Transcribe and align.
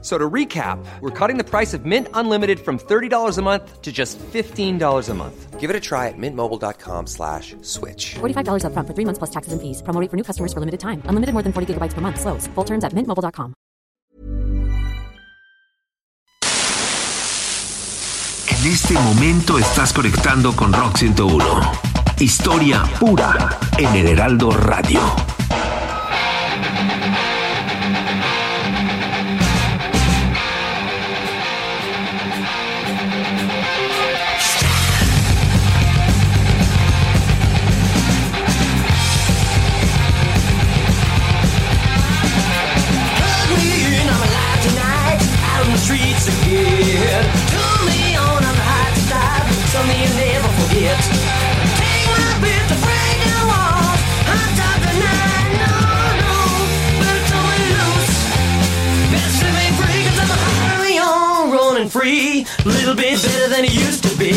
So 0.00 0.16
to 0.16 0.30
recap, 0.30 0.78
we're 1.00 1.10
cutting 1.10 1.38
the 1.38 1.44
price 1.44 1.74
of 1.74 1.84
Mint 1.84 2.06
Unlimited 2.14 2.60
from 2.60 2.78
$30 2.78 3.36
a 3.36 3.42
month 3.42 3.82
to 3.82 3.90
just 3.90 4.16
$15 4.32 5.08
a 5.08 5.14
month. 5.14 5.58
Give 5.58 5.70
it 5.70 5.74
a 5.74 5.80
try 5.80 6.06
at 6.06 6.14
mintmobile.com 6.16 7.08
slash 7.08 7.56
switch. 7.62 8.14
$45 8.20 8.62
upfront 8.62 8.86
for 8.86 8.94
three 8.94 9.04
months 9.04 9.18
plus 9.18 9.30
taxes 9.30 9.52
and 9.52 9.60
fees. 9.60 9.82
Promo 9.82 10.00
rate 10.00 10.08
for 10.08 10.16
new 10.16 10.22
customers 10.22 10.52
for 10.52 10.60
limited 10.60 10.78
time. 10.78 11.02
Unlimited 11.06 11.32
more 11.34 11.42
than 11.42 11.52
40 11.52 11.74
gigabytes 11.74 11.94
per 11.94 12.00
month. 12.00 12.20
Slows. 12.20 12.46
Full 12.54 12.64
terms 12.64 12.84
at 12.84 12.92
mintmobile.com. 12.94 13.54
En 18.50 18.66
este 18.66 18.94
momento 18.94 19.58
estás 19.58 19.92
conectando 19.92 20.54
con 20.54 20.72
Rock 20.72 20.96
101. 20.98 21.44
Historia 22.18 22.82
pura 22.98 23.58
en 23.78 23.94
el 23.94 24.08
Heraldo 24.08 24.50
Radio. 24.50 25.00
Free, 61.88 62.46
a 62.64 62.68
little 62.68 62.94
bit 62.94 63.22
better 63.22 63.48
than 63.48 63.64
it 63.64 63.72
used 63.72 64.02
to 64.04 64.16
be, 64.16 64.32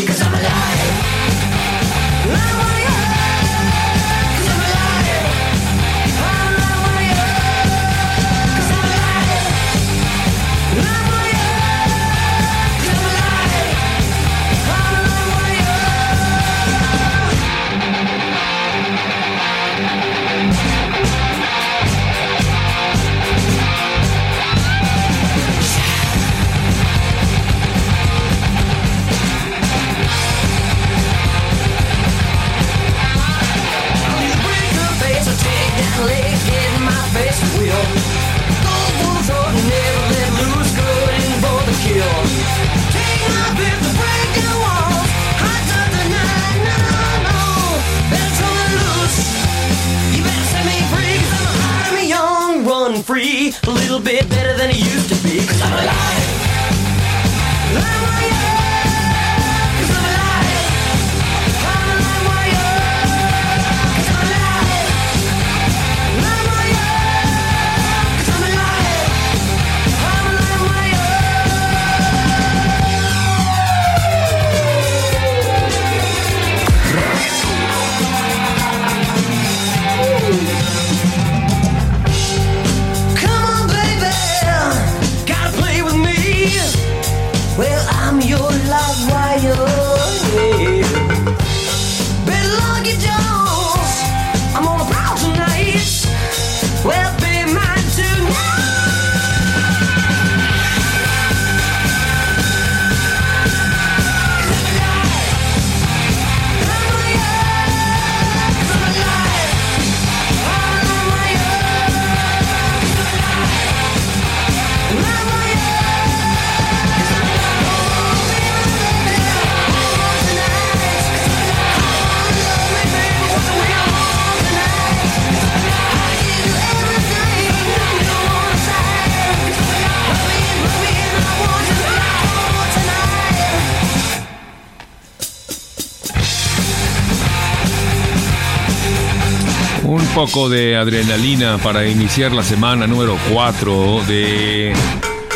poco 140.26 140.48
de 140.48 140.76
adrenalina 140.76 141.58
para 141.58 141.84
iniciar 141.84 142.30
la 142.30 142.44
semana 142.44 142.86
número 142.86 143.18
4 143.32 144.04
de 144.06 144.72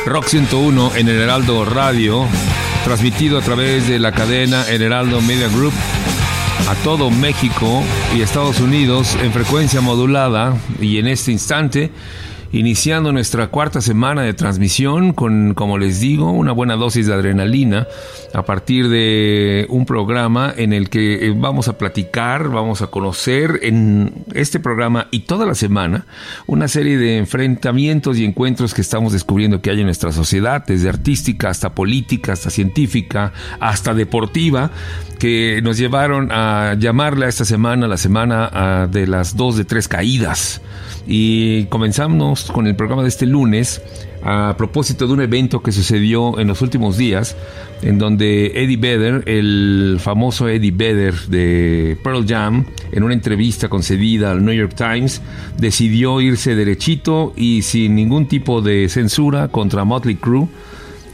Rock 0.06 0.26
101 0.28 0.92
en 0.94 1.08
el 1.08 1.16
Heraldo 1.22 1.64
Radio, 1.64 2.24
transmitido 2.84 3.36
a 3.36 3.40
través 3.40 3.88
de 3.88 3.98
la 3.98 4.12
cadena 4.12 4.64
El 4.68 4.82
Heraldo 4.82 5.20
Media 5.22 5.48
Group 5.48 5.72
a 6.68 6.74
todo 6.84 7.10
México 7.10 7.82
y 8.16 8.20
Estados 8.20 8.60
Unidos 8.60 9.16
en 9.20 9.32
frecuencia 9.32 9.80
modulada 9.80 10.56
y 10.80 10.98
en 10.98 11.08
este 11.08 11.32
instante 11.32 11.90
iniciando 12.58 13.12
nuestra 13.12 13.48
cuarta 13.48 13.80
semana 13.80 14.22
de 14.22 14.34
transmisión 14.34 15.12
con, 15.12 15.54
como 15.54 15.78
les 15.78 16.00
digo, 16.00 16.30
una 16.32 16.52
buena 16.52 16.76
dosis 16.76 17.06
de 17.06 17.14
adrenalina 17.14 17.86
a 18.32 18.44
partir 18.44 18.88
de 18.88 19.66
un 19.68 19.86
programa 19.86 20.52
en 20.56 20.72
el 20.72 20.88
que 20.88 21.26
eh, 21.26 21.34
vamos 21.36 21.68
a 21.68 21.76
platicar, 21.78 22.48
vamos 22.48 22.82
a 22.82 22.86
conocer 22.86 23.60
en 23.62 24.24
este 24.34 24.60
programa 24.60 25.08
y 25.10 25.20
toda 25.20 25.46
la 25.46 25.54
semana 25.54 26.06
una 26.46 26.68
serie 26.68 26.96
de 26.98 27.18
enfrentamientos 27.18 28.18
y 28.18 28.24
encuentros 28.24 28.74
que 28.74 28.80
estamos 28.80 29.12
descubriendo 29.12 29.60
que 29.60 29.70
hay 29.70 29.80
en 29.80 29.86
nuestra 29.86 30.12
sociedad, 30.12 30.64
desde 30.66 30.88
artística 30.88 31.50
hasta 31.50 31.74
política, 31.74 32.32
hasta 32.32 32.50
científica, 32.50 33.32
hasta 33.60 33.94
deportiva, 33.94 34.70
que 35.18 35.60
nos 35.62 35.78
llevaron 35.78 36.30
a 36.30 36.74
llamarle 36.78 37.26
a 37.26 37.28
esta 37.28 37.44
semana 37.44 37.88
la 37.88 37.96
semana 37.96 38.50
ah, 38.52 38.88
de 38.90 39.06
las 39.06 39.36
dos 39.36 39.56
de 39.56 39.64
tres 39.64 39.88
caídas. 39.88 40.60
Y 41.06 41.64
comenzamos 41.66 42.45
con 42.50 42.66
el 42.66 42.76
programa 42.76 43.02
de 43.02 43.08
este 43.08 43.26
lunes 43.26 43.82
a 44.22 44.54
propósito 44.56 45.06
de 45.06 45.12
un 45.12 45.20
evento 45.20 45.62
que 45.62 45.70
sucedió 45.70 46.38
en 46.38 46.48
los 46.48 46.60
últimos 46.60 46.96
días, 46.96 47.36
en 47.82 47.98
donde 47.98 48.46
Eddie 48.62 48.76
Vedder, 48.76 49.22
el 49.26 49.98
famoso 50.00 50.48
Eddie 50.48 50.72
Vedder 50.72 51.14
de 51.28 51.96
Pearl 52.02 52.26
Jam, 52.26 52.66
en 52.90 53.02
una 53.04 53.14
entrevista 53.14 53.68
concedida 53.68 54.32
al 54.32 54.44
New 54.44 54.54
York 54.54 54.74
Times, 54.74 55.22
decidió 55.58 56.20
irse 56.20 56.56
derechito 56.56 57.32
y 57.36 57.62
sin 57.62 57.94
ningún 57.94 58.26
tipo 58.26 58.62
de 58.62 58.88
censura 58.88 59.48
contra 59.48 59.84
Motley 59.84 60.16
Crue 60.16 60.48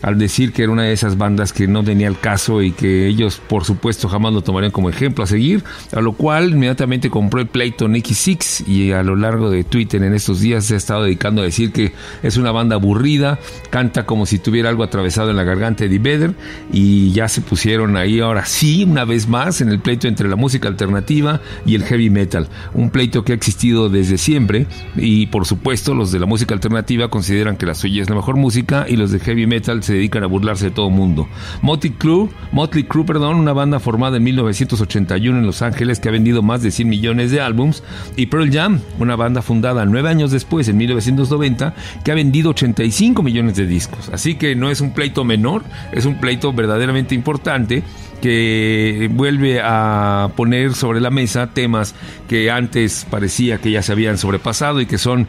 al 0.02 0.18
decir 0.18 0.52
que 0.52 0.64
era 0.64 0.72
una 0.72 0.82
de 0.82 0.92
esas 0.92 1.16
bandas 1.16 1.52
que 1.52 1.66
no 1.68 1.82
tenía 1.82 2.08
el 2.08 2.18
caso 2.18 2.60
y 2.60 2.72
que 2.72 3.06
ellos, 3.06 3.40
por 3.48 3.64
supuesto, 3.64 4.08
jamás 4.08 4.32
lo 4.32 4.42
tomarían 4.42 4.72
como 4.72 4.90
ejemplo 4.90 5.24
a 5.24 5.26
seguir, 5.26 5.64
a 5.94 6.00
lo 6.00 6.12
cual 6.12 6.50
inmediatamente 6.50 7.08
compró 7.08 7.40
el 7.40 7.46
pleito 7.46 7.88
Nicky 7.88 8.14
Six 8.14 8.68
y 8.68 8.92
a 8.92 9.02
lo 9.02 9.16
largo 9.16 9.50
de 9.50 9.64
Twitter 9.64 10.02
en 10.02 10.12
estos 10.12 10.40
días 10.40 10.64
se 10.64 10.74
ha 10.74 10.76
estado 10.76 11.04
dedicando 11.04 11.42
a 11.42 11.44
decir 11.44 11.72
que 11.72 11.92
es 12.22 12.36
una 12.36 12.50
banda 12.50 12.76
aburrida, 12.76 13.38
canta 13.70 14.04
como 14.04 14.26
si 14.26 14.38
tuviera 14.38 14.68
algo 14.68 14.82
atravesado 14.82 15.30
en 15.30 15.36
la 15.36 15.44
garganta 15.44 15.86
de 15.86 15.98
Vedder 15.98 16.34
y 16.72 17.12
ya 17.12 17.28
se 17.28 17.40
pusieron 17.40 17.96
ahí 17.96 18.20
ahora 18.20 18.44
sí, 18.44 18.84
una 18.84 19.04
vez 19.04 19.28
más, 19.28 19.60
en 19.60 19.68
el 19.68 19.78
pleito 19.78 20.08
entre 20.08 20.28
la 20.28 20.36
música 20.36 20.68
alternativa 20.68 21.40
y 21.64 21.76
el 21.76 21.84
heavy 21.84 22.10
metal, 22.10 22.48
un 22.74 22.90
pleito 22.90 23.24
que 23.24 23.32
ha 23.32 23.34
existido 23.34 23.88
desde 23.88 24.18
siempre 24.18 24.66
y 24.96 25.26
por 25.26 25.46
supuesto 25.46 25.94
los 25.94 26.10
de 26.12 26.18
la 26.18 26.26
música 26.26 26.54
alternativa 26.54 27.08
consideran 27.08 27.56
que 27.56 27.66
la 27.66 27.74
suya 27.74 28.02
es 28.02 28.10
la 28.10 28.16
mejor 28.16 28.36
música 28.36 28.86
y 28.88 28.96
los 28.96 29.12
de 29.12 29.20
heavy 29.20 29.46
metal 29.46 29.82
se 29.82 29.91
dedican 29.94 30.22
a 30.24 30.26
burlarse 30.26 30.66
de 30.66 30.70
todo 30.70 30.90
mundo. 30.90 31.28
Motley 31.60 31.92
Crue, 31.92 32.28
Motley 32.52 32.84
Crue, 32.84 33.04
perdón, 33.04 33.36
una 33.36 33.52
banda 33.52 33.80
formada 33.80 34.16
en 34.16 34.24
1981 34.24 35.38
en 35.38 35.46
Los 35.46 35.62
Ángeles 35.62 36.00
que 36.00 36.08
ha 36.08 36.12
vendido 36.12 36.42
más 36.42 36.62
de 36.62 36.70
100 36.70 36.88
millones 36.88 37.30
de 37.30 37.40
álbums 37.40 37.82
y 38.16 38.26
Pearl 38.26 38.50
Jam, 38.52 38.80
una 38.98 39.16
banda 39.16 39.42
fundada 39.42 39.84
nueve 39.84 40.08
años 40.08 40.30
después, 40.30 40.68
en 40.68 40.76
1990, 40.76 41.74
que 42.04 42.12
ha 42.12 42.14
vendido 42.14 42.50
85 42.50 43.22
millones 43.22 43.56
de 43.56 43.66
discos. 43.66 44.08
Así 44.10 44.34
que 44.34 44.54
no 44.54 44.70
es 44.70 44.80
un 44.80 44.92
pleito 44.92 45.24
menor, 45.24 45.62
es 45.92 46.04
un 46.04 46.18
pleito 46.20 46.52
verdaderamente 46.52 47.14
importante 47.14 47.82
que 48.22 49.10
vuelve 49.12 49.60
a 49.60 50.30
poner 50.36 50.74
sobre 50.74 51.00
la 51.00 51.10
mesa 51.10 51.48
temas 51.48 51.96
que 52.28 52.52
antes 52.52 53.04
parecía 53.10 53.58
que 53.58 53.72
ya 53.72 53.82
se 53.82 53.90
habían 53.90 54.16
sobrepasado 54.16 54.80
y 54.80 54.86
que 54.86 54.96
son 54.96 55.26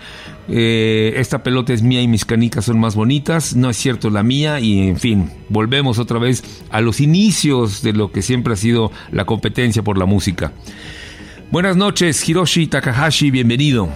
eh, 0.49 1.13
esta 1.17 1.43
pelota 1.43 1.73
es 1.73 1.81
mía 1.81 2.01
y 2.01 2.07
mis 2.07 2.25
canicas 2.25 2.65
son 2.65 2.79
más 2.79 2.95
bonitas, 2.95 3.55
no 3.55 3.69
es 3.69 3.77
cierto 3.77 4.09
la 4.09 4.23
mía 4.23 4.59
y 4.59 4.87
en 4.87 4.97
fin, 4.97 5.31
volvemos 5.49 5.99
otra 5.99 6.19
vez 6.19 6.43
a 6.69 6.81
los 6.81 6.99
inicios 6.99 7.81
de 7.81 7.93
lo 7.93 8.11
que 8.11 8.21
siempre 8.21 8.53
ha 8.53 8.57
sido 8.57 8.91
la 9.11 9.25
competencia 9.25 9.83
por 9.83 9.97
la 9.97 10.05
música. 10.05 10.51
Buenas 11.51 11.77
noches, 11.77 12.27
Hiroshi 12.27 12.67
Takahashi, 12.67 13.31
bienvenido. 13.31 13.89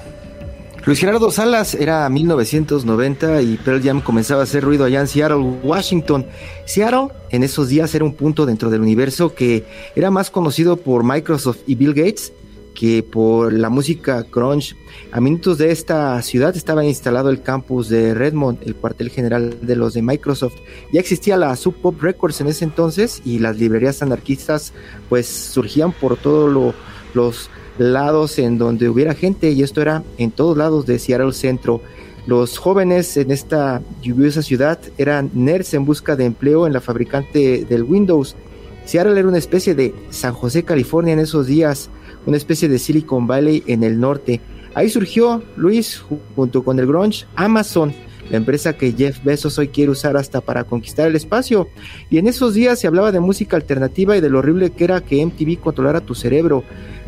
Luis 0.86 1.00
Gerardo 1.00 1.32
Salas 1.32 1.76
era 1.76 2.08
1990 2.08 3.42
y 3.42 3.58
Pearl 3.58 3.84
Jam 3.84 4.00
comenzaba 4.00 4.40
a 4.40 4.44
hacer 4.44 4.64
ruido 4.64 4.86
allá 4.86 5.02
en 5.02 5.08
Seattle, 5.08 5.60
Washington. 5.62 6.26
Seattle 6.66 7.10
en 7.30 7.44
esos 7.44 7.68
días 7.68 7.94
era 7.94 8.06
un 8.06 8.14
punto 8.14 8.46
dentro 8.46 8.70
del 8.70 8.80
universo 8.80 9.36
que 9.36 9.66
era 9.98 10.12
más 10.12 10.32
conocido 10.32 10.78
por 10.78 11.04
Microsoft 11.04 11.58
y 11.68 11.76
Bill 11.76 11.94
Gates 11.94 12.32
que 12.78 13.02
por 13.02 13.54
la 13.54 13.72
música 13.72 14.24
grunge. 14.32 14.76
A 15.12 15.20
minutos 15.20 15.58
de 15.58 15.72
esta 15.72 16.22
ciudad 16.22 16.56
estaba 16.56 16.86
instalado 16.86 17.32
el 17.32 17.42
campus 17.42 17.90
de 17.90 18.14
Redmond, 18.14 18.60
el 18.68 18.76
cuartel 18.76 19.10
general 19.10 19.58
de 19.64 19.76
los 19.76 19.96
de 19.96 20.04
Microsoft. 20.04 20.58
Ya 20.94 21.00
existía 21.00 21.38
la 21.38 21.56
Sub 21.56 21.74
Pop 21.74 22.00
Records 22.00 22.40
en 22.40 22.48
ese 22.48 22.66
entonces 22.66 23.24
y 23.26 23.40
las 23.40 23.58
librerías 23.58 24.04
anarquistas 24.04 24.74
pues 25.10 25.26
surgían 25.26 25.92
por 25.92 26.18
todos 26.18 26.76
los 27.16 27.50
lados 27.80 28.38
en 28.38 28.60
donde 28.60 28.90
hubiera 28.90 29.16
gente 29.16 29.50
y 29.50 29.64
esto 29.64 29.82
era 29.82 30.04
en 30.20 30.30
todos 30.30 30.56
lados 30.56 30.86
de 30.86 31.00
Seattle 31.00 31.34
Centro. 31.34 31.82
Los 32.28 32.60
jóvenes 32.60 33.18
en 33.18 33.32
esta 33.32 33.82
lluviosa 34.04 34.44
ciudad 34.44 34.80
eran 35.00 35.32
nerds 35.34 35.74
en 35.74 35.84
busca 35.84 36.16
de 36.16 36.26
empleo 36.26 36.68
en 36.68 36.74
la 36.74 36.82
fabricante 36.82 37.66
del 37.68 37.82
Windows. 37.82 38.36
Seattle 38.86 39.20
era 39.20 39.28
una 39.28 39.40
especie 39.40 39.74
de 39.74 39.96
San 40.12 40.34
José, 40.34 40.62
California 40.62 41.14
en 41.14 41.20
esos 41.20 41.48
días, 41.48 41.90
una 42.28 42.38
especie 42.38 42.70
de 42.70 42.78
Silicon 42.78 43.26
Valley 43.26 43.64
en 43.66 43.84
el 43.84 44.00
norte. 44.00 44.42
Ahí 44.76 44.90
surgió 44.90 45.42
Luis 45.56 46.04
junto 46.36 46.64
con 46.64 46.78
el 46.78 46.86
grunge 46.86 47.26
Amazon, 47.36 47.94
la 48.30 48.38
empresa 48.38 48.78
que 48.78 48.92
Jeff 48.92 49.24
Bezos 49.24 49.58
hoy 49.58 49.70
quiere 49.70 49.92
usar 49.92 50.18
hasta 50.18 50.42
para 50.42 50.66
conquistar 50.66 51.08
el 51.08 51.16
espacio. 51.16 51.70
Y 52.10 52.20
en 52.20 52.28
esos 52.28 52.54
días 52.54 52.80
se 52.80 52.86
hablaba 52.86 53.12
de 53.12 53.22
música 53.22 53.56
alternativa 53.56 54.16
y 54.16 54.22
de 54.22 54.30
lo 54.30 54.40
horrible 54.40 54.72
que 54.72 54.84
era 54.84 55.02
que 55.02 55.26
MTV 55.26 55.60
controlara 55.60 56.02
tu 56.02 56.14
cerebro. 56.14 56.64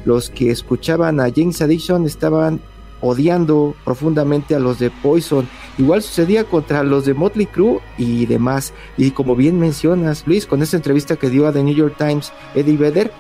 Los 0.06 0.30
que 0.30 0.50
escuchaban 0.50 1.20
a 1.20 1.30
James 1.30 1.62
Addiction 1.62 2.06
estaban 2.06 2.62
odiando 3.02 3.76
profundamente 3.84 4.56
a 4.56 4.60
los 4.60 4.80
de 4.80 4.90
Poison. 4.90 5.48
Igual 5.78 6.02
sucedía 6.02 6.46
contra 6.46 6.84
los 6.84 7.06
de 7.06 7.14
Motley 7.14 7.46
Crue 7.46 7.80
y 7.98 8.26
demás. 8.26 8.74
Y 8.98 9.12
como 9.12 9.36
bien 9.36 9.60
mencionas, 9.60 10.24
Luis, 10.26 10.46
con 10.46 10.62
esta 10.62 10.78
entrevista 10.78 11.18
que 11.18 11.30
dio 11.30 11.48
a 11.48 11.54
The 11.54 11.64
New 11.64 11.76
York 11.76 11.96
Times 11.98 12.32
Eddie 12.56 12.78
Vedder, 12.78 13.12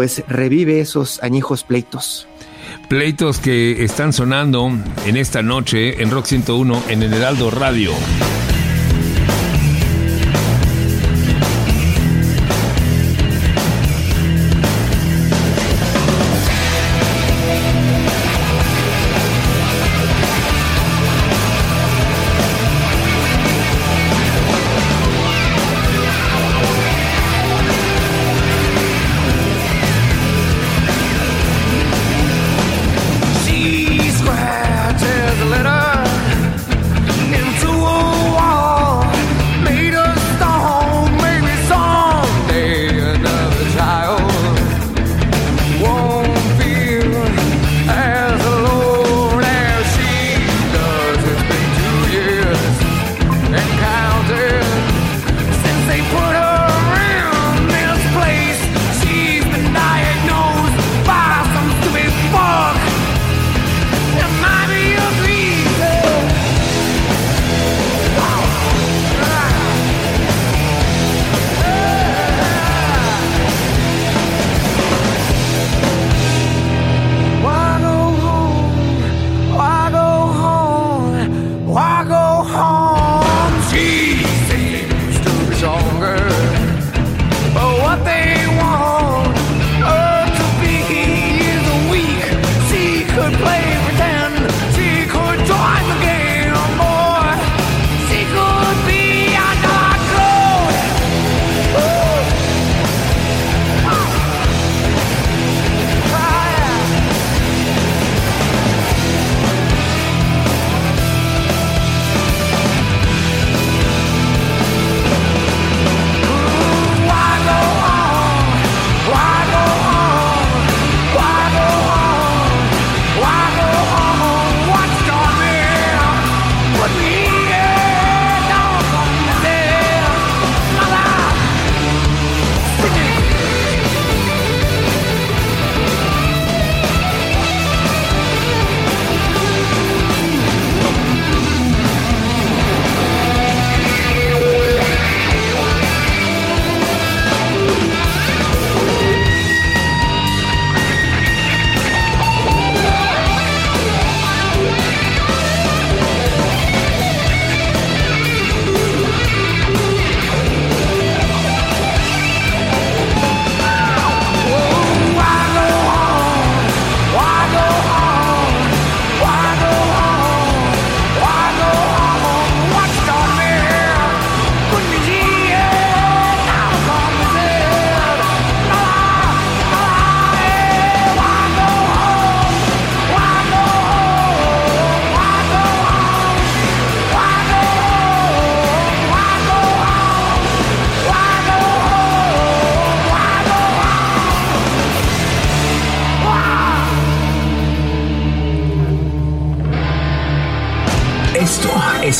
pues 0.00 0.24
revive 0.28 0.80
esos 0.80 1.22
añejos 1.22 1.62
pleitos. 1.62 2.26
Pleitos 2.88 3.38
que 3.38 3.84
están 3.84 4.14
sonando 4.14 4.72
en 5.04 5.18
esta 5.18 5.42
noche 5.42 6.02
en 6.02 6.10
Rock 6.10 6.24
101 6.24 6.84
en 6.88 7.02
el 7.02 7.12
Heraldo 7.12 7.50
Radio. 7.50 7.92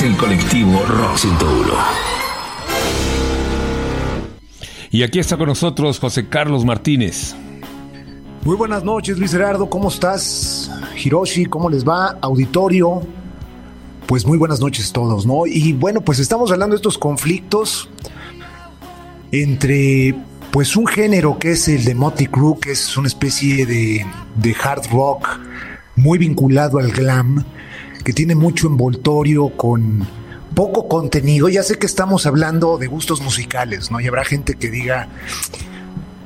Es 0.00 0.07
el 0.07 0.16
colectivo 0.16 0.83
Rock 0.87 1.16
101. 1.16 1.75
Y 4.90 5.02
aquí 5.02 5.19
está 5.19 5.37
con 5.37 5.47
nosotros 5.47 5.99
José 5.99 6.28
Carlos 6.28 6.64
Martínez. 6.64 7.35
Muy 8.45 8.57
buenas 8.57 8.83
noches, 8.83 9.19
Luis 9.19 9.33
Gerardo, 9.33 9.69
¿cómo 9.69 9.88
estás? 9.88 10.71
Hiroshi, 10.97 11.47
¿cómo 11.47 11.69
les 11.69 11.87
va? 11.87 12.16
Auditorio. 12.23 13.02
Pues 14.07 14.26
muy 14.26 14.38
buenas 14.38 14.61
noches 14.61 14.90
todos, 14.92 15.26
¿no? 15.26 15.47
Y 15.47 15.73
bueno, 15.75 16.00
pues 16.00 16.19
estamos 16.19 16.50
hablando 16.50 16.75
de 16.75 16.78
estos 16.78 16.97
conflictos 16.97 17.88
entre 19.33 20.14
pues 20.50 20.76
un 20.76 20.87
género 20.87 21.38
que 21.38 21.52
es 21.52 21.69
el 21.69 21.85
de 21.85 21.95
Motley 21.95 22.26
Crue, 22.26 22.59
que 22.59 22.73
es 22.73 22.97
una 22.97 23.07
especie 23.07 23.66
de, 23.66 24.07
de 24.37 24.57
hard 24.62 24.90
rock 24.90 25.28
muy 25.95 26.19
vinculado 26.19 26.78
al 26.78 26.90
glam, 26.90 27.45
que 28.02 28.12
tiene 28.12 28.35
mucho 28.35 28.66
envoltorio 28.66 29.50
con 29.57 30.07
poco 30.54 30.88
contenido. 30.88 31.49
Ya 31.49 31.62
sé 31.62 31.78
que 31.78 31.87
estamos 31.87 32.26
hablando 32.26 32.78
de 32.78 32.87
gustos 32.87 33.21
musicales, 33.21 33.90
¿no? 33.90 34.00
Y 34.00 34.07
habrá 34.07 34.25
gente 34.25 34.54
que 34.54 34.71
diga, 34.71 35.09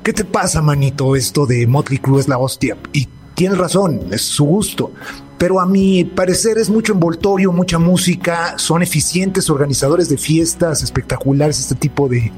¿qué 0.02 0.12
te 0.12 0.24
pasa, 0.24 0.62
manito? 0.62 1.16
Esto 1.16 1.46
de 1.46 1.66
Motley 1.66 1.98
Crue 1.98 2.20
es 2.20 2.28
la 2.28 2.38
hostia. 2.38 2.76
Y 2.92 3.08
tiene 3.34 3.56
razón, 3.56 4.00
es 4.10 4.22
su 4.22 4.44
gusto. 4.44 4.92
Pero 5.38 5.60
a 5.60 5.66
mi 5.66 6.04
parecer 6.04 6.58
es 6.58 6.70
mucho 6.70 6.92
envoltorio, 6.92 7.52
mucha 7.52 7.78
música, 7.78 8.54
son 8.56 8.82
eficientes 8.82 9.50
organizadores 9.50 10.08
de 10.08 10.16
fiestas 10.16 10.82
espectaculares, 10.82 11.58
este 11.58 11.74
tipo 11.74 12.08
de, 12.08 12.32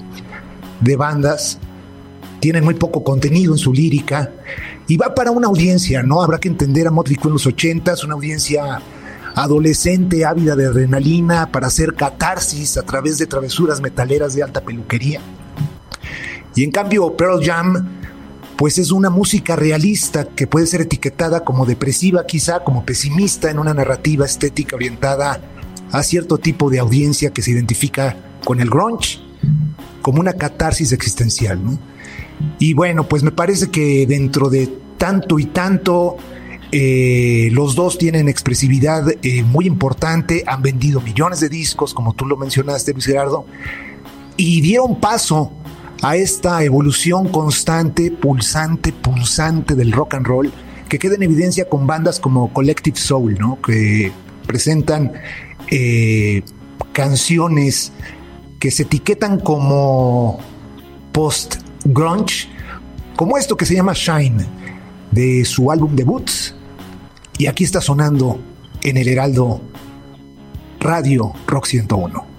de 0.80 0.96
bandas. 0.96 1.58
Tienen 2.40 2.64
muy 2.64 2.74
poco 2.74 3.04
contenido 3.04 3.52
en 3.52 3.58
su 3.58 3.72
lírica 3.72 4.32
y 4.88 4.96
va 4.96 5.14
para 5.14 5.30
una 5.30 5.48
audiencia, 5.48 6.02
¿no? 6.02 6.22
Habrá 6.22 6.38
que 6.38 6.48
entender 6.48 6.86
a 6.86 6.90
Motley 6.90 7.16
Crue 7.16 7.30
en 7.30 7.34
los 7.34 7.46
80 7.46 7.94
una 8.04 8.14
audiencia 8.14 8.80
adolescente, 9.36 10.24
ávida 10.24 10.56
de 10.56 10.66
adrenalina, 10.66 11.52
para 11.52 11.66
hacer 11.66 11.94
catarsis 11.94 12.78
a 12.78 12.82
través 12.82 13.18
de 13.18 13.26
travesuras 13.26 13.82
metaleras 13.82 14.34
de 14.34 14.42
alta 14.42 14.62
peluquería. 14.62 15.20
Y 16.54 16.64
en 16.64 16.70
cambio, 16.70 17.14
Pearl 17.16 17.44
Jam, 17.44 17.86
pues 18.56 18.78
es 18.78 18.90
una 18.90 19.10
música 19.10 19.54
realista 19.54 20.24
que 20.24 20.46
puede 20.46 20.66
ser 20.66 20.80
etiquetada 20.80 21.44
como 21.44 21.66
depresiva, 21.66 22.24
quizá 22.24 22.64
como 22.64 22.86
pesimista 22.86 23.50
en 23.50 23.58
una 23.58 23.74
narrativa 23.74 24.24
estética 24.24 24.74
orientada 24.74 25.38
a 25.92 26.02
cierto 26.02 26.38
tipo 26.38 26.70
de 26.70 26.78
audiencia 26.78 27.30
que 27.30 27.42
se 27.42 27.50
identifica 27.50 28.16
con 28.42 28.60
el 28.60 28.70
grunge, 28.70 29.20
como 30.00 30.20
una 30.20 30.32
catarsis 30.32 30.92
existencial. 30.92 31.60
Y 32.58 32.72
bueno, 32.72 33.06
pues 33.06 33.22
me 33.22 33.32
parece 33.32 33.70
que 33.70 34.06
dentro 34.06 34.48
de 34.48 34.66
tanto 34.96 35.38
y 35.38 35.44
tanto, 35.44 36.16
eh, 36.72 37.48
los 37.52 37.74
dos 37.74 37.96
tienen 37.98 38.28
expresividad 38.28 39.04
eh, 39.22 39.42
muy 39.42 39.66
importante, 39.66 40.42
han 40.46 40.62
vendido 40.62 41.00
millones 41.00 41.40
de 41.40 41.48
discos, 41.48 41.94
como 41.94 42.12
tú 42.12 42.26
lo 42.26 42.36
mencionaste, 42.36 42.92
Luis 42.92 43.06
Gerardo, 43.06 43.46
y 44.36 44.60
dieron 44.60 45.00
paso 45.00 45.52
a 46.02 46.16
esta 46.16 46.62
evolución 46.62 47.28
constante, 47.28 48.10
pulsante, 48.10 48.92
pulsante 48.92 49.74
del 49.74 49.92
rock 49.92 50.14
and 50.14 50.26
roll, 50.26 50.52
que 50.88 50.98
queda 50.98 51.14
en 51.14 51.22
evidencia 51.22 51.68
con 51.68 51.86
bandas 51.86 52.20
como 52.20 52.52
Collective 52.52 52.96
Soul, 52.96 53.36
¿no? 53.38 53.60
que 53.60 54.12
presentan 54.46 55.12
eh, 55.70 56.42
canciones 56.92 57.92
que 58.58 58.70
se 58.70 58.82
etiquetan 58.82 59.40
como 59.40 60.38
post-grunge, 61.12 62.48
como 63.16 63.36
esto 63.38 63.56
que 63.56 63.66
se 63.66 63.74
llama 63.74 63.92
Shine, 63.94 64.46
de 65.16 65.46
su 65.46 65.72
álbum 65.72 65.96
debut. 65.96 66.30
Y 67.38 67.46
aquí 67.46 67.64
está 67.64 67.80
sonando 67.80 68.38
en 68.82 68.98
el 68.98 69.08
Heraldo 69.08 69.62
Radio 70.78 71.32
Rock 71.46 71.64
101. 71.64 72.35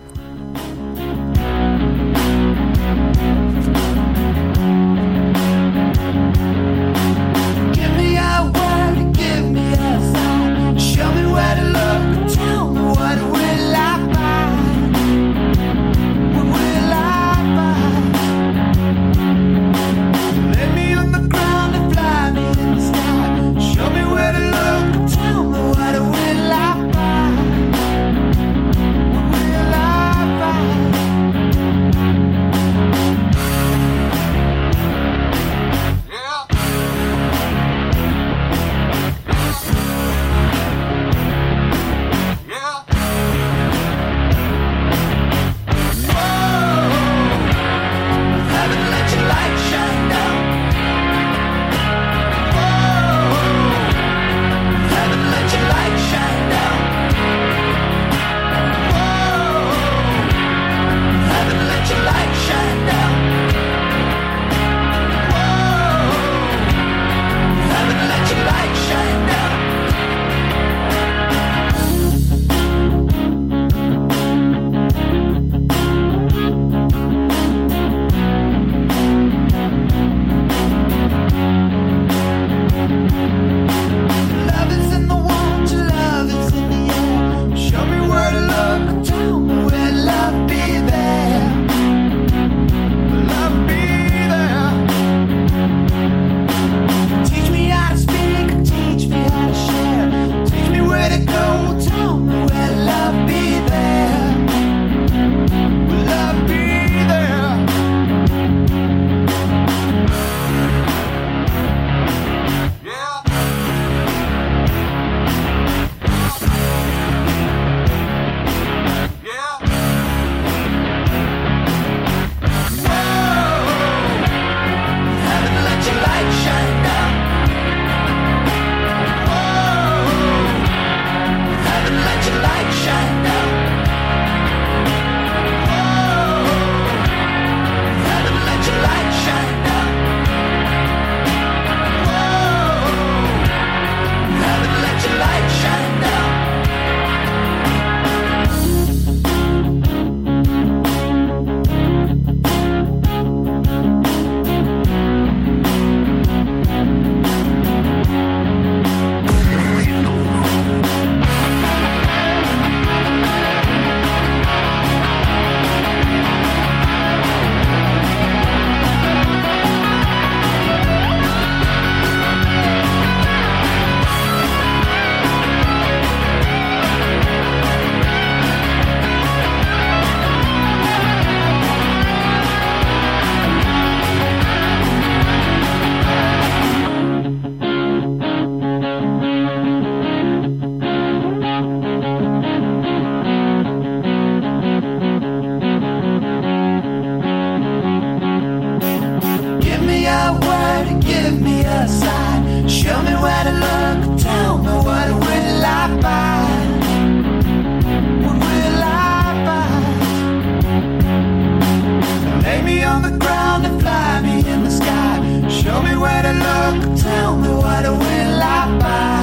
Tell 215.78 215.86
me 215.86 215.96
where 215.96 216.24
to 216.24 216.34
look, 216.34 216.98
tell 217.00 217.38
me 217.38 217.50
what 217.50 217.84
to 217.84 217.92
will 217.92 218.42
I 218.42 218.80
buy. 218.80 219.17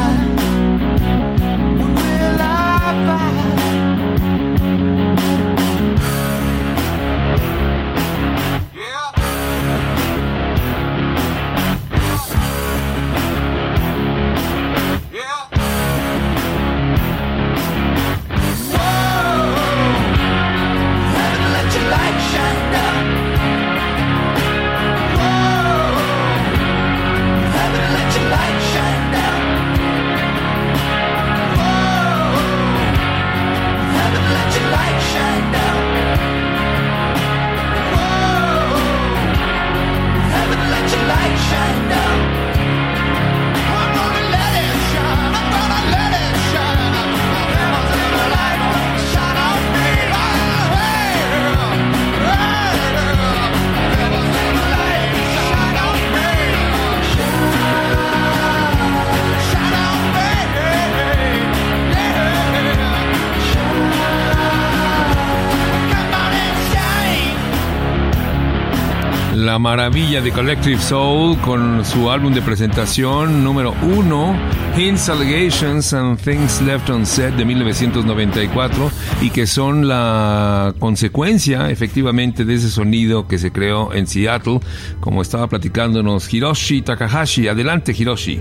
La 69.44 69.58
maravilla 69.58 70.22
de 70.22 70.32
Collective 70.32 70.80
Soul 70.80 71.38
con 71.40 71.84
su 71.84 72.10
álbum 72.10 72.32
de 72.32 72.40
presentación 72.40 73.44
número 73.44 73.74
uno, 73.82 74.34
Hints, 74.74 75.10
Allegations 75.10 75.92
and 75.92 76.18
Things 76.18 76.62
Left 76.62 76.88
Unsaid 76.88 77.34
de 77.34 77.44
1994 77.44 78.90
y 79.20 79.28
que 79.28 79.46
son 79.46 79.86
la 79.86 80.74
consecuencia 80.78 81.70
efectivamente 81.70 82.46
de 82.46 82.54
ese 82.54 82.70
sonido 82.70 83.28
que 83.28 83.36
se 83.36 83.52
creó 83.52 83.92
en 83.92 84.06
Seattle, 84.06 84.60
como 85.00 85.20
estaba 85.20 85.46
platicándonos 85.46 86.32
Hiroshi 86.32 86.80
Takahashi. 86.80 87.48
Adelante 87.48 87.94
Hiroshi. 87.96 88.40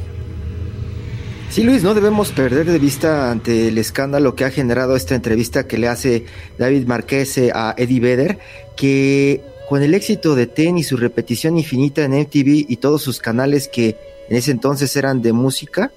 Sí, 1.50 1.64
Luis, 1.64 1.84
no 1.84 1.94
debemos 1.94 2.32
perder 2.32 2.66
de 2.66 2.80
vista 2.80 3.30
ante 3.30 3.68
el 3.68 3.78
escándalo 3.78 4.36
que 4.36 4.46
ha 4.46 4.52
generado 4.52 4.96
esta 4.96 5.16
entrevista 5.16 5.68
que 5.68 5.78
le 5.78 5.88
hace 5.88 6.26
David 6.58 6.88
Marquese 6.88 7.52
a 7.54 7.76
Eddie 7.78 8.00
Vedder, 8.00 8.40
que 8.76 9.53
con 9.70 9.82
el 9.82 9.94
éxito 9.94 10.36
de 10.36 10.48
Ten 10.48 10.78
y 10.78 10.84
su 10.84 10.98
repetición 10.98 11.58
infinita 11.58 12.04
en 12.04 12.14
MTV 12.14 12.66
y 12.68 12.78
todos 12.78 13.02
sus 13.02 13.20
canales 13.20 13.68
que 13.68 13.98
en 14.30 14.38
ese 14.38 14.52
entonces 14.52 14.96
eran 14.96 15.22
de 15.22 15.34
música, 15.34 15.92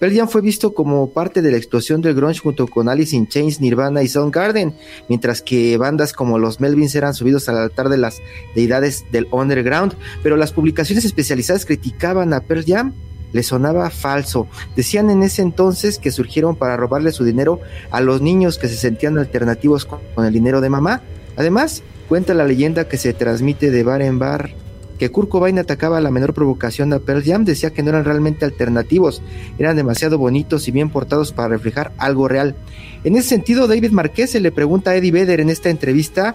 Pearl 0.00 0.16
Jam 0.16 0.28
fue 0.28 0.40
visto 0.40 0.72
como 0.72 1.10
parte 1.10 1.42
de 1.42 1.50
la 1.50 1.58
explosión 1.58 2.00
del 2.00 2.14
grunge 2.14 2.40
junto 2.40 2.66
con 2.66 2.88
Alice 2.88 3.14
in 3.14 3.28
Chains, 3.28 3.60
Nirvana 3.60 4.02
y 4.02 4.08
Soundgarden, 4.08 4.74
mientras 5.10 5.42
que 5.42 5.76
bandas 5.76 6.14
como 6.14 6.38
los 6.38 6.58
Melvins 6.58 6.94
eran 6.94 7.12
subidos 7.12 7.50
al 7.50 7.58
altar 7.58 7.90
de 7.90 7.98
las 7.98 8.22
deidades 8.54 9.04
del 9.12 9.28
underground, 9.30 9.94
pero 10.22 10.38
las 10.38 10.52
publicaciones 10.52 11.04
especializadas 11.04 11.66
criticaban 11.66 12.32
a 12.32 12.40
Pearl 12.40 12.64
Jam 12.66 12.94
le 13.32 13.42
sonaba 13.42 13.90
falso. 13.90 14.48
Decían 14.74 15.10
en 15.10 15.22
ese 15.22 15.42
entonces 15.42 15.98
que 15.98 16.10
surgieron 16.10 16.56
para 16.56 16.78
robarle 16.78 17.12
su 17.12 17.22
dinero 17.22 17.60
a 17.90 18.00
los 18.00 18.22
niños 18.22 18.58
que 18.58 18.68
se 18.68 18.76
sentían 18.76 19.18
alternativos 19.18 19.84
con, 19.84 20.00
con 20.14 20.24
el 20.24 20.32
dinero 20.32 20.62
de 20.62 20.70
mamá. 20.70 21.02
Además, 21.36 21.82
cuenta 22.10 22.34
la 22.34 22.44
leyenda 22.44 22.88
que 22.88 22.96
se 22.96 23.12
transmite 23.12 23.70
de 23.70 23.84
bar 23.84 24.02
en 24.02 24.18
bar 24.18 24.50
que 24.98 25.12
Kurt 25.12 25.28
Cobain 25.28 25.60
atacaba 25.60 25.98
a 25.98 26.00
la 26.00 26.10
menor 26.10 26.34
provocación 26.34 26.92
a 26.92 26.98
Pearl 26.98 27.22
Jam, 27.22 27.44
decía 27.44 27.70
que 27.70 27.84
no 27.84 27.90
eran 27.90 28.04
realmente 28.04 28.44
alternativos, 28.44 29.22
eran 29.60 29.76
demasiado 29.76 30.18
bonitos 30.18 30.66
y 30.66 30.72
bien 30.72 30.90
portados 30.90 31.32
para 31.32 31.50
reflejar 31.50 31.92
algo 31.98 32.26
real. 32.26 32.56
En 33.04 33.14
ese 33.14 33.28
sentido, 33.28 33.68
David 33.68 33.92
Marquez 33.92 34.34
le 34.34 34.50
pregunta 34.50 34.90
a 34.90 34.96
Eddie 34.96 35.12
Vedder 35.12 35.40
en 35.40 35.50
esta 35.50 35.70
entrevista 35.70 36.34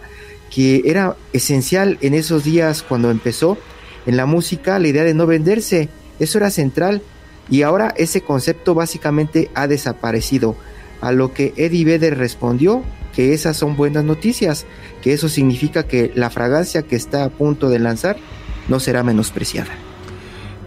que 0.49 0.83
era 0.85 1.17
esencial 1.33 1.97
en 1.99 2.13
esos 2.13 2.45
días 2.45 2.81
cuando 2.81 3.11
empezó 3.11 3.57
en 4.05 4.15
la 4.15 4.25
música 4.25 4.79
la 4.79 4.87
idea 4.87 5.03
de 5.03 5.13
no 5.13 5.27
venderse, 5.27 5.89
eso 6.19 6.37
era 6.37 6.51
central 6.51 7.01
y 7.49 7.63
ahora 7.63 7.93
ese 7.97 8.21
concepto 8.21 8.75
básicamente 8.75 9.51
ha 9.55 9.67
desaparecido. 9.67 10.55
A 11.01 11.11
lo 11.11 11.33
que 11.33 11.53
Eddie 11.57 11.83
Vedder 11.83 12.17
respondió 12.17 12.81
que 13.15 13.33
esas 13.33 13.57
son 13.57 13.75
buenas 13.75 14.03
noticias, 14.03 14.65
que 15.01 15.13
eso 15.13 15.29
significa 15.29 15.83
que 15.83 16.11
la 16.15 16.29
fragancia 16.29 16.83
que 16.83 16.95
está 16.95 17.23
a 17.23 17.29
punto 17.29 17.69
de 17.69 17.79
lanzar 17.79 18.17
no 18.67 18.79
será 18.79 19.03
menospreciada. 19.03 19.84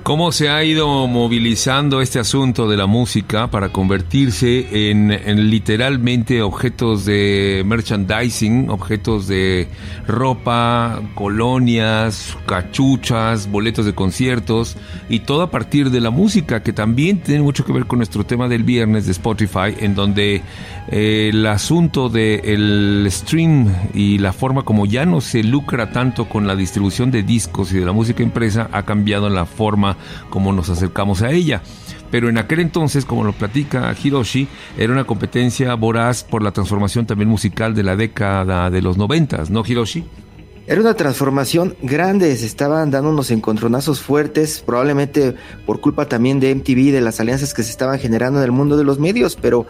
¿Cómo 0.09 0.33
se 0.33 0.49
ha 0.49 0.65
ido 0.65 1.07
movilizando 1.07 2.01
este 2.01 2.19
asunto 2.19 2.67
de 2.67 2.79
la 2.79 2.87
música 2.87 3.51
para 3.51 3.69
convertirse 3.69 4.89
en, 4.91 5.11
en, 5.11 5.51
literalmente 5.51 6.41
objetos 6.41 7.05
de 7.05 7.63
merchandising, 7.67 8.71
objetos 8.71 9.29
de 9.29 9.69
ropa, 10.07 11.03
colonias, 11.15 12.35
cachuchas, 12.47 13.51
boletos 13.51 13.85
de 13.85 13.95
conciertos 13.95 14.79
y 15.11 15.21
todo 15.21 15.43
a 15.43 15.51
partir 15.51 15.91
de 15.91 16.01
la 16.01 16.09
música 16.09 16.63
que 16.63 16.73
también 16.73 17.21
tiene 17.21 17.43
mucho 17.43 17.67
que 17.67 17.75
ver 17.75 17.85
con 17.85 17.99
nuestro 17.99 18.25
tema 18.25 18.49
del 18.49 18.65
viernes 18.65 19.05
de 19.05 19.13
Spotify 19.13 19.75
en 19.79 19.95
donde 19.95 20.41
eh, 20.91 21.29
el 21.31 21.47
asunto 21.47 22.09
del 22.09 23.07
stream 23.11 23.71
y 23.93 24.17
la 24.17 24.33
forma 24.33 24.63
como 24.63 24.87
ya 24.87 25.05
no 25.05 25.21
se 25.21 25.43
lucra 25.43 25.91
tanto 25.93 26.31
con 26.31 26.47
la 26.47 26.57
distribución 26.57 27.11
de 27.11 27.23
discos 27.23 27.75
y 27.75 27.79
de 27.79 27.85
la 27.85 27.93
música 27.93 28.23
impresa 28.23 28.71
ha 28.73 28.85
cambiado 28.85 29.29
la 29.29 29.45
forma 29.45 29.98
como 30.31 30.53
nos 30.53 30.71
acercamos 30.71 31.23
a 31.23 31.31
ella. 31.31 31.63
Pero 32.11 32.29
en 32.29 32.39
aquel 32.39 32.61
entonces, 32.61 33.05
como 33.05 33.25
lo 33.25 33.33
platica 33.33 33.95
Hiroshi, 34.03 34.49
era 34.79 34.93
una 34.93 35.05
competencia 35.05 35.75
voraz 35.75 36.25
por 36.25 36.43
la 36.43 36.53
transformación 36.53 37.07
también 37.07 37.29
musical 37.29 37.75
de 37.75 37.83
la 37.83 37.97
década 37.97 38.71
de 38.71 38.83
los 38.83 38.97
noventas, 38.97 39.51
¿no, 39.51 39.63
Hiroshi? 39.67 40.05
Era 40.71 40.83
una 40.83 40.93
transformación 40.93 41.77
grande, 41.81 42.37
se 42.37 42.45
estaban 42.45 42.91
dando 42.91 43.09
unos 43.09 43.31
encontronazos 43.31 44.03
fuertes, 44.03 44.61
probablemente 44.61 45.35
por 45.65 45.81
culpa 45.81 46.11
también 46.11 46.41
de 46.41 46.55
MTV, 46.55 46.93
de 46.93 47.01
las 47.01 47.21
alianzas 47.21 47.55
que 47.55 47.63
se 47.63 47.71
estaban 47.71 47.99
generando 47.99 48.39
en 48.39 48.45
el 48.45 48.53
mundo 48.53 48.77
de 48.77 48.85
los 48.85 48.99
medios, 48.99 49.35
pero 49.41 49.67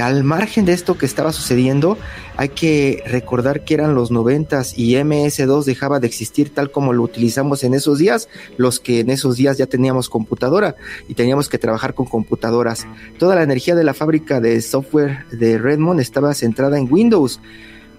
al 0.00 0.22
margen 0.22 0.64
de 0.64 0.72
esto 0.72 0.96
que 0.96 1.04
estaba 1.04 1.32
sucediendo, 1.32 1.98
hay 2.36 2.50
que 2.50 3.02
recordar 3.08 3.64
que 3.64 3.74
eran 3.74 3.96
los 3.96 4.12
noventas 4.12 4.78
y 4.78 4.92
MS2 4.92 5.64
dejaba 5.64 5.98
de 5.98 6.06
existir 6.06 6.54
tal 6.54 6.70
como 6.70 6.92
lo 6.92 7.02
utilizamos 7.02 7.64
en 7.64 7.74
esos 7.74 7.98
días, 7.98 8.28
los 8.56 8.78
que 8.78 9.00
en 9.00 9.10
esos 9.10 9.34
días 9.34 9.58
ya 9.58 9.66
teníamos 9.66 10.08
computadora 10.08 10.76
y 11.08 11.14
teníamos 11.14 11.48
que 11.48 11.58
trabajar 11.58 11.94
con 11.94 12.06
computadoras. 12.06 12.86
Toda 13.18 13.34
la 13.34 13.42
energía 13.42 13.74
de 13.74 13.82
la 13.82 13.94
fábrica 13.94 14.40
de 14.40 14.62
software 14.62 15.26
de 15.32 15.58
Redmond 15.58 15.98
estaba 15.98 16.34
centrada 16.34 16.78
en 16.78 16.86
Windows 16.88 17.40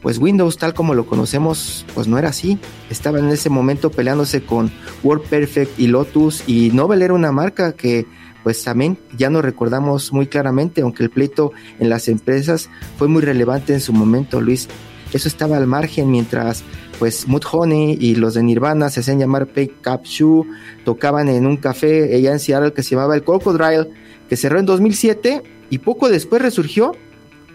pues 0.02 0.18
Windows 0.18 0.58
tal 0.58 0.74
como 0.74 0.94
lo 0.94 1.06
conocemos, 1.06 1.86
pues 1.94 2.08
no 2.08 2.18
era 2.18 2.30
así. 2.30 2.58
Estaban 2.90 3.26
en 3.26 3.32
ese 3.32 3.50
momento 3.50 3.90
peleándose 3.90 4.44
con 4.44 4.72
WordPerfect 5.04 5.80
y 5.80 5.88
Lotus 5.88 6.44
y 6.48 6.72
Novell 6.72 7.02
era 7.02 7.14
una 7.14 7.32
marca 7.32 7.74
que 7.74 8.06
pues 8.44 8.64
también 8.64 8.98
ya 9.18 9.30
no 9.30 9.42
recordamos 9.42 10.14
muy 10.14 10.28
claramente, 10.28 10.82
aunque 10.82 11.04
el 11.04 11.10
pleito 11.10 11.52
en 11.80 11.90
las 11.90 12.08
empresas 12.08 12.70
fue 12.98 13.08
muy 13.08 13.22
relevante 13.22 13.74
en 13.74 13.82
su 13.82 13.92
momento, 13.92 14.40
Luis. 14.40 14.70
Eso 15.14 15.28
estaba 15.28 15.58
al 15.58 15.68
margen 15.68 16.12
mientras 16.12 16.64
pues 17.00 17.28
Mudhoney 17.28 17.98
y 18.00 18.16
los 18.16 18.34
de 18.34 18.44
Nirvana 18.44 18.90
se 18.90 19.02
hacían 19.02 19.20
llamar 19.20 19.48
Pay 19.48 19.68
Cap 19.82 20.04
Shoe, 20.04 20.46
tocaban 20.84 21.30
en 21.30 21.46
un 21.46 21.58
café 21.58 22.16
allá 22.16 22.32
en 22.32 22.40
Seattle 22.40 22.74
que 22.74 22.84
se 22.84 22.92
llamaba 22.92 23.16
el 23.16 23.24
Crocodile, 23.24 23.90
que 24.30 24.36
cerró 24.36 24.60
en 24.60 24.66
2007 24.66 25.44
y 25.70 25.78
poco 25.80 26.10
después 26.10 26.42
resurgió 26.42 26.94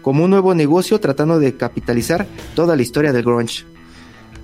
como 0.03 0.23
un 0.23 0.29
nuevo 0.29 0.53
negocio 0.53 0.99
tratando 0.99 1.39
de 1.39 1.57
capitalizar 1.57 2.27
toda 2.53 2.75
la 2.75 2.83
historia 2.83 3.11
del 3.11 3.23
grunge. 3.23 3.65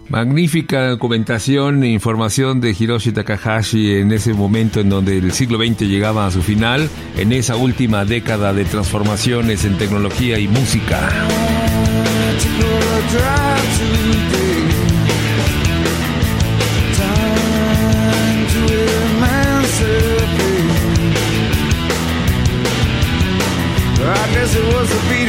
Magnífica 0.10 0.88
documentación 0.88 1.84
e 1.84 1.90
información 1.90 2.62
de 2.62 2.76
Hiroshi 2.78 3.12
Takahashi 3.12 3.98
en 3.98 4.12
ese 4.12 4.34
momento 4.34 4.80
en 4.80 4.90
donde 4.90 5.20
el 5.20 5.32
siglo 5.34 5.60
XX 5.60 5.82
llegaba 5.82 6.26
a 6.26 6.32
su 6.32 6.42
final, 6.42 6.90
en 7.16 7.32
esa 7.32 7.56
última 7.56 8.06
década 8.06 8.52
de 8.52 8.66
transformaciones 8.66 9.66
en 9.66 9.78
tecnología 9.78 10.40
y 10.40 10.48
música. 10.48 11.10
I 24.02 24.32
guess 24.34 24.56
it 24.56 24.66
was 24.74 24.90
the 24.90 25.10
beatings 25.10 25.29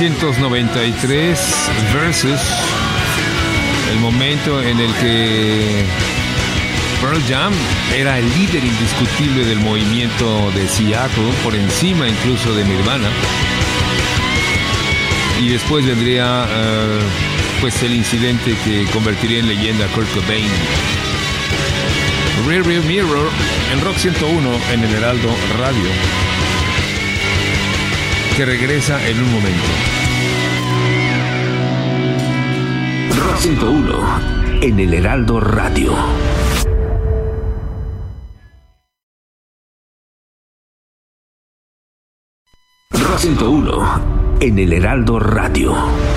1993 0.00 1.38
versus 1.92 2.40
el 3.92 4.00
momento 4.00 4.60
en 4.60 4.80
el 4.80 4.92
que 4.94 5.84
Pearl 7.00 7.22
Jam 7.28 7.52
era 7.94 8.18
el 8.18 8.28
líder 8.30 8.64
indiscutible 8.64 9.44
del 9.44 9.60
movimiento 9.60 10.50
de 10.50 10.66
Seattle, 10.66 11.30
por 11.44 11.54
encima 11.54 12.08
incluso 12.08 12.52
de 12.54 12.64
Nirvana. 12.64 13.08
Y 15.40 15.50
después 15.50 15.86
vendría 15.86 16.44
eh, 16.48 16.98
pues 17.60 17.80
el 17.84 17.94
incidente 17.94 18.56
que 18.64 18.86
convertiría 18.92 19.38
en 19.38 19.46
leyenda 19.46 19.84
a 19.84 19.88
Kurt 19.88 20.12
Cobain. 20.12 20.50
Rear 22.48 22.64
Mirror 22.66 23.30
en 23.72 23.80
Rock 23.80 23.96
101 23.98 24.50
en 24.72 24.82
el 24.82 24.92
Heraldo 24.92 25.28
Radio 25.56 26.23
que 28.36 28.44
regresa 28.44 29.08
en 29.08 29.16
un 29.18 29.32
momento. 29.32 29.68
Rock 33.24 33.36
101 33.36 34.60
en 34.62 34.80
el 34.80 34.94
Heraldo 34.94 35.38
Radio. 35.38 35.94
Rock 42.90 43.18
101 43.18 44.00
en 44.40 44.58
el 44.58 44.72
Heraldo 44.72 45.20
Radio. 45.20 46.13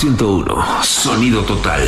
101, 0.00 0.84
sonido 0.84 1.42
total. 1.42 1.82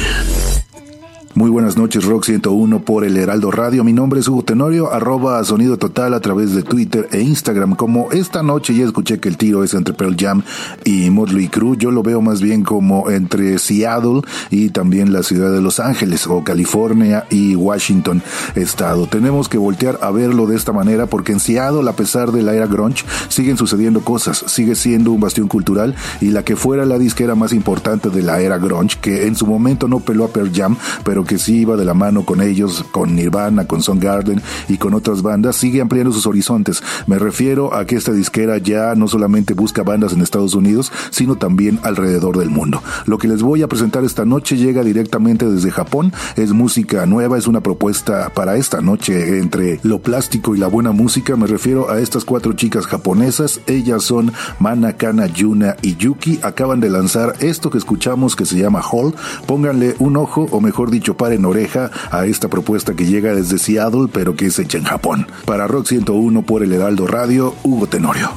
Buenas 1.70 1.82
noches, 1.82 2.04
Rock 2.04 2.24
101 2.24 2.80
por 2.80 3.04
el 3.04 3.16
Heraldo 3.16 3.52
Radio. 3.52 3.84
Mi 3.84 3.92
nombre 3.92 4.18
es 4.18 4.26
Hugo 4.26 4.42
Tenorio, 4.42 4.92
arroba 4.92 5.44
sonido 5.44 5.76
total 5.76 6.14
a 6.14 6.20
través 6.20 6.52
de 6.52 6.64
Twitter 6.64 7.08
e 7.12 7.20
Instagram. 7.20 7.76
Como 7.76 8.10
esta 8.10 8.42
noche 8.42 8.74
ya 8.74 8.84
escuché 8.84 9.20
que 9.20 9.28
el 9.28 9.36
tiro 9.36 9.62
es 9.62 9.72
entre 9.74 9.94
Pearl 9.94 10.16
Jam 10.18 10.42
y 10.84 11.10
Motley 11.10 11.46
Crue, 11.46 11.76
yo 11.78 11.92
lo 11.92 12.02
veo 12.02 12.22
más 12.22 12.42
bien 12.42 12.64
como 12.64 13.08
entre 13.08 13.56
Seattle 13.60 14.22
y 14.50 14.70
también 14.70 15.12
la 15.12 15.22
ciudad 15.22 15.52
de 15.52 15.62
Los 15.62 15.78
Ángeles 15.78 16.26
o 16.26 16.42
California 16.42 17.26
y 17.30 17.54
Washington 17.54 18.20
Estado. 18.56 19.06
Tenemos 19.06 19.48
que 19.48 19.56
voltear 19.56 20.00
a 20.02 20.10
verlo 20.10 20.48
de 20.48 20.56
esta 20.56 20.72
manera 20.72 21.06
porque 21.06 21.30
en 21.30 21.38
Seattle, 21.38 21.88
a 21.88 21.94
pesar 21.94 22.32
de 22.32 22.42
la 22.42 22.52
era 22.52 22.66
grunge, 22.66 23.04
siguen 23.28 23.56
sucediendo 23.56 24.00
cosas. 24.00 24.42
Sigue 24.48 24.74
siendo 24.74 25.12
un 25.12 25.20
bastión 25.20 25.46
cultural 25.46 25.94
y 26.20 26.30
la 26.30 26.42
que 26.42 26.56
fuera 26.56 26.84
la 26.84 26.98
disquera 26.98 27.36
más 27.36 27.52
importante 27.52 28.10
de 28.10 28.24
la 28.24 28.40
era 28.40 28.58
grunge, 28.58 28.98
que 29.00 29.28
en 29.28 29.36
su 29.36 29.46
momento 29.46 29.86
no 29.86 30.00
peló 30.00 30.24
a 30.24 30.32
Pearl 30.32 30.50
Jam, 30.52 30.76
pero 31.04 31.24
que 31.24 31.38
sí 31.38 31.59
de 31.60 31.84
la 31.84 31.94
mano 31.94 32.24
con 32.24 32.40
ellos, 32.40 32.84
con 32.90 33.14
Nirvana, 33.14 33.66
con 33.66 33.82
Soundgarden 33.82 34.42
y 34.68 34.78
con 34.78 34.94
otras 34.94 35.22
bandas, 35.22 35.56
sigue 35.56 35.80
ampliando 35.80 36.12
sus 36.12 36.26
horizontes. 36.26 36.82
Me 37.06 37.18
refiero 37.18 37.74
a 37.74 37.84
que 37.84 37.96
esta 37.96 38.12
disquera 38.12 38.58
ya 38.58 38.94
no 38.94 39.08
solamente 39.08 39.54
busca 39.54 39.82
bandas 39.82 40.12
en 40.12 40.22
Estados 40.22 40.54
Unidos, 40.54 40.90
sino 41.10 41.36
también 41.36 41.78
alrededor 41.82 42.38
del 42.38 42.50
mundo. 42.50 42.82
Lo 43.06 43.18
que 43.18 43.28
les 43.28 43.42
voy 43.42 43.62
a 43.62 43.68
presentar 43.68 44.04
esta 44.04 44.24
noche 44.24 44.56
llega 44.56 44.82
directamente 44.82 45.46
desde 45.46 45.70
Japón, 45.70 46.12
es 46.36 46.52
música 46.52 47.06
nueva, 47.06 47.38
es 47.38 47.46
una 47.46 47.60
propuesta 47.60 48.30
para 48.34 48.56
esta 48.56 48.80
noche 48.80 49.38
entre 49.38 49.80
lo 49.82 50.00
plástico 50.00 50.56
y 50.56 50.58
la 50.58 50.66
buena 50.66 50.92
música. 50.92 51.36
Me 51.36 51.46
refiero 51.46 51.90
a 51.90 52.00
estas 52.00 52.24
cuatro 52.24 52.54
chicas 52.54 52.86
japonesas, 52.86 53.60
ellas 53.66 54.02
son 54.02 54.32
Mana, 54.58 54.94
Kana, 54.94 55.26
Yuna 55.26 55.76
y 55.82 55.96
Yuki, 55.96 56.40
acaban 56.42 56.80
de 56.80 56.90
lanzar 56.90 57.34
esto 57.40 57.70
que 57.70 57.78
escuchamos 57.78 58.34
que 58.34 58.46
se 58.46 58.58
llama 58.58 58.80
Hall. 58.82 59.14
Pónganle 59.46 59.94
un 59.98 60.16
ojo, 60.16 60.48
o 60.50 60.60
mejor 60.60 60.90
dicho, 60.90 61.14
en 61.28 61.44
oreja 61.50 61.90
a 62.10 62.26
esta 62.26 62.48
propuesta 62.48 62.94
que 62.94 63.06
llega 63.06 63.34
desde 63.34 63.58
Seattle, 63.58 64.08
pero 64.12 64.34
que 64.36 64.46
es 64.46 64.58
hecha 64.58 64.78
en 64.78 64.84
Japón. 64.84 65.26
Para 65.44 65.66
Rock 65.66 65.86
101 65.86 66.42
por 66.42 66.62
el 66.62 66.72
Heraldo 66.72 67.06
Radio, 67.06 67.54
Hugo 67.62 67.86
Tenorio. 67.86 68.30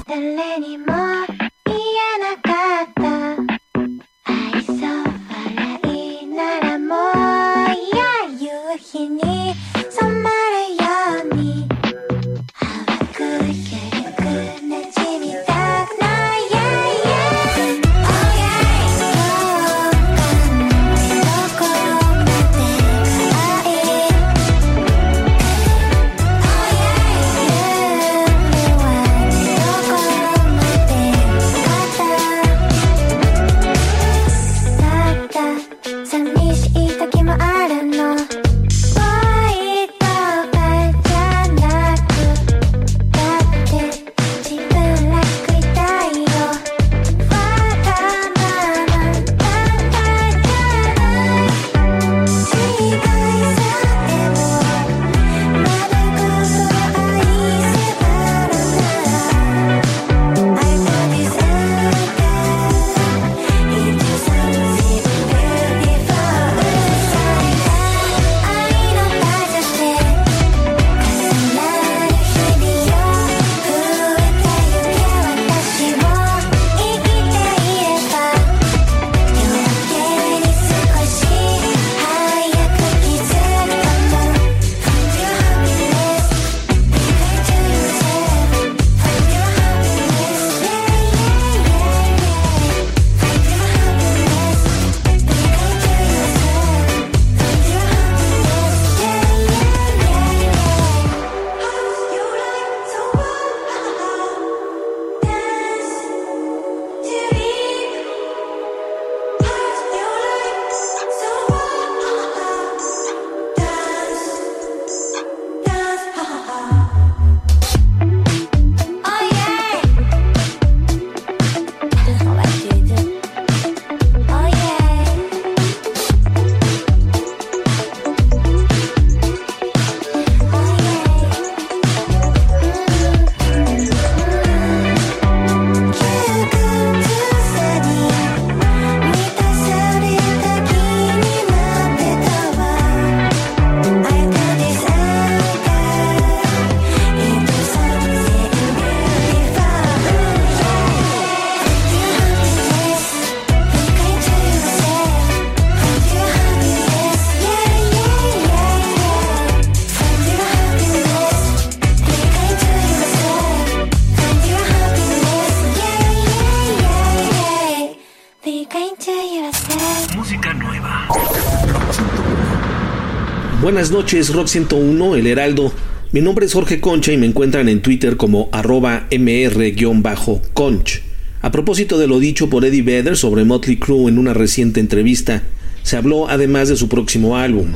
Buenas 173.64 173.92
noches, 173.92 174.34
Rock 174.34 174.48
101, 174.48 175.16
El 175.16 175.26
Heraldo. 175.26 175.72
Mi 176.12 176.20
nombre 176.20 176.46
es 176.46 176.52
Jorge 176.52 176.82
Concha 176.82 177.14
y 177.14 177.18
me 177.18 177.28
encuentran 177.28 177.70
en 177.70 177.82
Twitter 177.82 178.18
como 178.18 178.50
arroba 178.52 179.08
mr-conch. 179.10 181.02
A 181.42 181.50
propósito 181.50 181.98
de 181.98 182.08
lo 182.08 182.20
dicho 182.20 182.50
por 182.50 182.66
Eddie 182.66 182.82
Vedder 182.82 183.16
sobre 183.16 183.46
Motley 183.46 183.78
Crue 183.78 184.10
en 184.10 184.18
una 184.18 184.34
reciente 184.34 184.82
entrevista, 184.82 185.44
se 185.82 185.96
habló 185.96 186.28
además 186.28 186.68
de 186.68 186.76
su 186.76 186.90
próximo 186.90 187.38
álbum. 187.38 187.68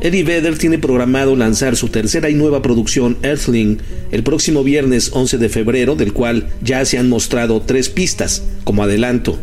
Eddie 0.00 0.24
Vedder 0.24 0.58
tiene 0.58 0.80
programado 0.80 1.36
lanzar 1.36 1.76
su 1.76 1.90
tercera 1.90 2.28
y 2.28 2.34
nueva 2.34 2.60
producción 2.60 3.16
Earthling 3.22 3.78
el 4.10 4.24
próximo 4.24 4.64
viernes 4.64 5.12
11 5.14 5.38
de 5.38 5.48
febrero, 5.48 5.94
del 5.94 6.12
cual 6.12 6.48
ya 6.60 6.84
se 6.84 6.98
han 6.98 7.08
mostrado 7.08 7.62
tres 7.62 7.88
pistas 7.88 8.42
como 8.64 8.82
adelanto. 8.82 9.38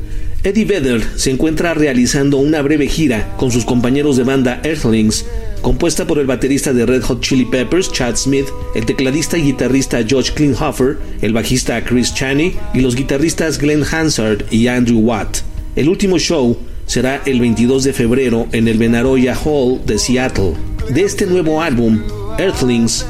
Eddie 0.46 0.66
Vedder 0.66 1.02
se 1.16 1.32
encuentra 1.32 1.74
realizando 1.74 2.38
una 2.38 2.62
breve 2.62 2.88
gira 2.88 3.34
con 3.38 3.50
sus 3.50 3.64
compañeros 3.64 4.18
de 4.18 4.26
banda 4.26 4.60
Earthlings 4.64 5.26
compuesta 5.62 6.06
por 6.06 6.20
el 6.20 6.28
baterista 6.28 6.74
de 6.74 6.86
Red 6.86 7.04
Hot 7.04 7.22
Chili 7.22 7.46
Peppers, 7.46 7.90
Chad 7.90 8.18
Smith, 8.18 8.48
el 8.76 8.86
tecladista 8.86 9.38
y 9.38 9.44
guitarrista 9.44 10.04
George 10.06 10.34
Klinghoffer, 10.34 10.98
el 11.22 11.32
bajista 11.32 11.82
Chris 11.86 12.14
Chaney 12.14 12.58
y 12.74 12.82
los 12.82 12.98
guitarristas 12.98 13.58
Glenn 13.58 13.86
Hansard 13.90 14.44
y 14.52 14.68
Andrew 14.68 15.00
Watt. 15.00 15.38
El 15.78 15.88
último 15.88 16.20
show 16.20 16.58
será 16.88 17.22
el 17.26 17.40
22 17.40 17.86
de 17.86 17.94
febrero 17.94 18.48
en 18.52 18.68
el 18.68 18.78
Benaroya 18.78 19.38
Hall 19.46 19.80
de 19.86 19.98
Seattle. 19.98 20.56
De 20.90 21.04
este 21.04 21.26
nuevo 21.26 21.62
álbum, 21.62 22.02
Earthlings, 22.38 23.06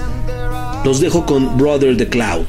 los 0.85 0.99
dejo 0.99 1.25
con 1.25 1.57
Brother 1.57 1.97
the 1.97 2.07
Cloud. 2.07 2.45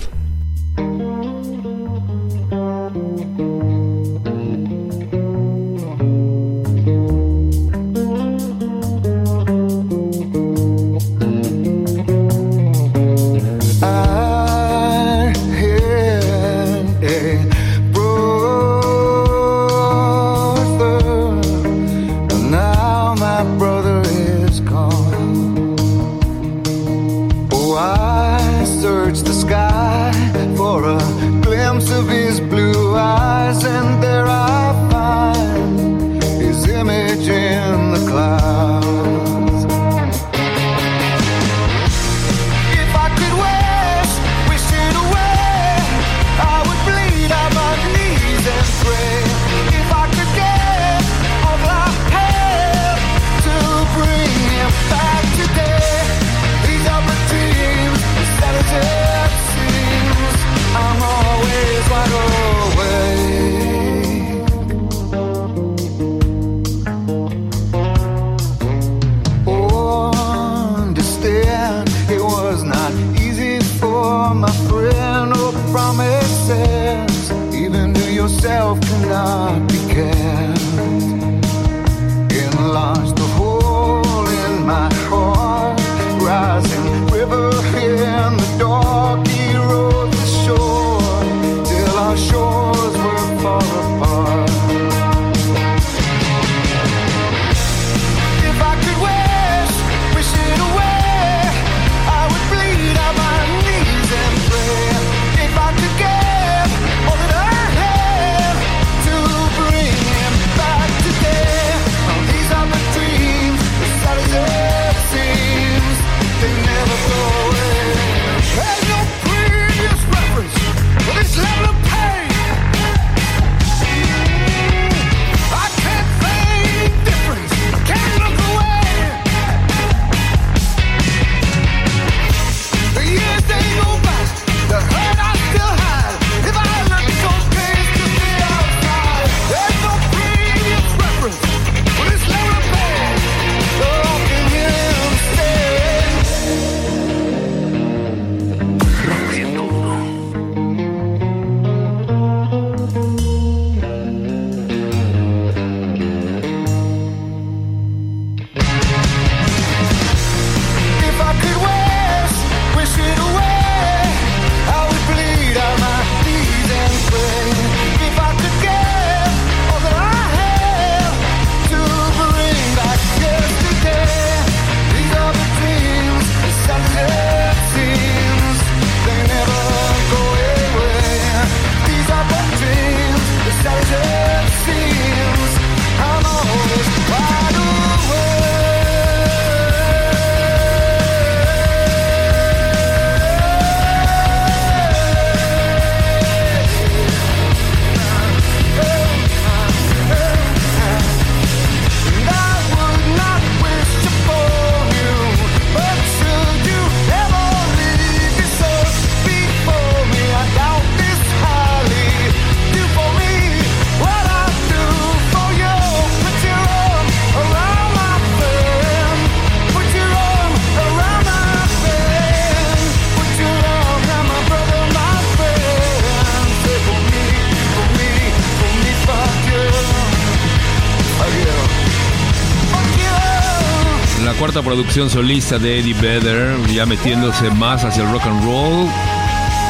Producción 234.74 235.08
solista 235.08 235.56
de 235.56 235.78
Eddie 235.78 235.94
Vedder, 235.94 236.56
ya 236.66 236.84
metiéndose 236.84 237.48
más 237.52 237.84
hacia 237.84 238.02
el 238.02 238.10
rock 238.10 238.26
and 238.26 238.44
roll, 238.44 238.88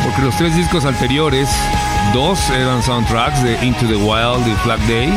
porque 0.02 0.22
los 0.22 0.34
tres 0.38 0.56
discos 0.56 0.86
anteriores, 0.86 1.46
dos 2.14 2.38
eran 2.48 2.82
soundtracks 2.82 3.42
de 3.42 3.62
Into 3.66 3.86
the 3.86 3.96
Wild 3.96 4.48
y 4.48 4.54
Flag 4.62 4.80
Day. 4.86 5.12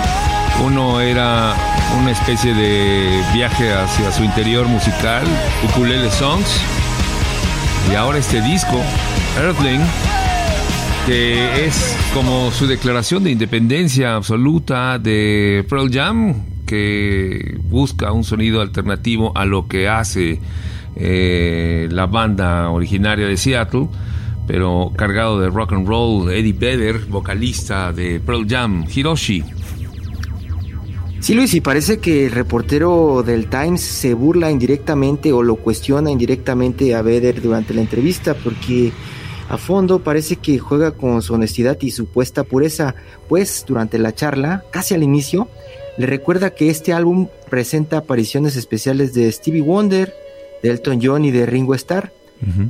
Uno 0.61 0.99
era 0.99 1.55
una 2.01 2.11
especie 2.11 2.53
de 2.53 3.23
viaje 3.33 3.71
hacia 3.71 4.11
su 4.11 4.25
interior 4.25 4.67
musical, 4.67 5.23
Ukulele 5.69 6.11
Songs. 6.11 6.59
Y 7.89 7.95
ahora 7.95 8.17
este 8.17 8.41
disco, 8.41 8.81
Earthling, 9.39 9.79
que 11.05 11.65
es 11.65 11.95
como 12.13 12.51
su 12.51 12.67
declaración 12.67 13.23
de 13.23 13.31
independencia 13.31 14.15
absoluta 14.15 14.99
de 14.99 15.65
Pearl 15.69 15.89
Jam, 15.89 16.56
que 16.67 17.57
busca 17.63 18.11
un 18.11 18.23
sonido 18.23 18.61
alternativo 18.61 19.31
a 19.35 19.45
lo 19.45 19.67
que 19.67 19.89
hace 19.89 20.39
eh, 20.95 21.87
la 21.91 22.05
banda 22.05 22.69
originaria 22.69 23.25
de 23.25 23.37
Seattle, 23.37 23.87
pero 24.45 24.91
cargado 24.95 25.39
de 25.39 25.49
rock 25.49 25.73
and 25.73 25.87
roll. 25.87 26.31
Eddie 26.31 26.53
Vedder, 26.53 27.05
vocalista 27.07 27.91
de 27.91 28.19
Pearl 28.19 28.45
Jam, 28.47 28.85
Hiroshi. 28.93 29.43
Sí, 31.19 31.33
Luis, 31.33 31.53
y 31.55 31.61
parece 31.61 31.97
que 31.97 32.27
el 32.27 32.31
reportero 32.31 33.23
del 33.23 33.49
Times 33.49 33.81
se 33.81 34.13
burla 34.13 34.51
indirectamente 34.51 35.33
o 35.33 35.41
lo 35.41 35.55
cuestiona 35.55 36.11
indirectamente 36.11 36.93
a 36.93 37.01
Vedder 37.01 37.41
durante 37.41 37.73
la 37.73 37.81
entrevista 37.81 38.35
porque 38.35 38.91
a 39.49 39.57
fondo 39.57 39.99
parece 39.99 40.35
que 40.35 40.59
juega 40.59 40.91
con 40.91 41.21
su 41.21 41.33
honestidad 41.33 41.77
y 41.81 41.91
supuesta 41.91 42.43
pureza, 42.43 42.95
pues 43.29 43.65
durante 43.67 43.97
la 43.97 44.13
charla, 44.13 44.63
casi 44.71 44.93
al 44.93 45.03
inicio, 45.03 45.47
le 45.97 46.05
recuerda 46.05 46.51
que 46.51 46.69
este 46.69 46.93
álbum 46.93 47.27
presenta 47.49 47.97
apariciones 47.97 48.55
especiales 48.55 49.13
de 49.13 49.31
Stevie 49.31 49.61
Wonder, 49.61 50.13
de 50.61 50.69
Elton 50.69 50.99
John 51.01 51.25
y 51.25 51.31
de 51.31 51.45
Ringo 51.45 51.73
Starr, 51.75 52.11